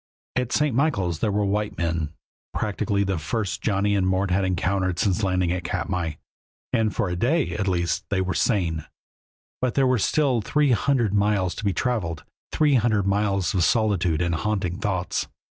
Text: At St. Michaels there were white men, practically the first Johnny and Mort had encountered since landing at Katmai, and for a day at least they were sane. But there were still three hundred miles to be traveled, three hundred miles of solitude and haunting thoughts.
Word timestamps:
At 0.35 0.51
St. 0.51 0.75
Michaels 0.75 1.19
there 1.19 1.31
were 1.31 1.45
white 1.45 1.77
men, 1.77 2.11
practically 2.55 3.03
the 3.03 3.19
first 3.19 3.61
Johnny 3.61 3.95
and 3.95 4.07
Mort 4.07 4.31
had 4.31 4.43
encountered 4.43 4.97
since 4.97 5.21
landing 5.21 5.51
at 5.51 5.63
Katmai, 5.63 6.13
and 6.73 6.91
for 6.95 7.07
a 7.07 7.15
day 7.15 7.49
at 7.51 7.67
least 7.67 8.05
they 8.09 8.19
were 8.19 8.33
sane. 8.33 8.85
But 9.61 9.75
there 9.75 9.85
were 9.85 9.99
still 9.99 10.41
three 10.41 10.71
hundred 10.71 11.13
miles 11.13 11.53
to 11.53 11.63
be 11.63 11.71
traveled, 11.71 12.23
three 12.51 12.73
hundred 12.73 13.05
miles 13.05 13.53
of 13.53 13.63
solitude 13.63 14.23
and 14.23 14.33
haunting 14.33 14.79
thoughts. 14.79 15.27